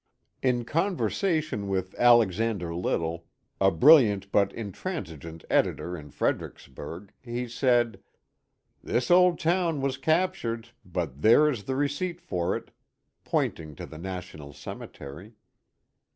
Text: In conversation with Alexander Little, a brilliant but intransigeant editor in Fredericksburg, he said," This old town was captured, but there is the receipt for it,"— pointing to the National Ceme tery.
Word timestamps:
In 0.41 0.65
conversation 0.65 1.67
with 1.67 1.93
Alexander 1.93 2.73
Little, 2.73 3.27
a 3.59 3.69
brilliant 3.69 4.31
but 4.31 4.51
intransigeant 4.51 5.45
editor 5.47 5.95
in 5.95 6.09
Fredericksburg, 6.09 7.11
he 7.21 7.47
said," 7.47 8.01
This 8.83 9.11
old 9.11 9.37
town 9.37 9.79
was 9.79 9.97
captured, 9.97 10.69
but 10.83 11.21
there 11.21 11.47
is 11.47 11.65
the 11.65 11.75
receipt 11.75 12.19
for 12.19 12.55
it,"— 12.57 12.71
pointing 13.25 13.75
to 13.75 13.85
the 13.85 13.99
National 13.99 14.53
Ceme 14.53 14.87
tery. 14.87 15.33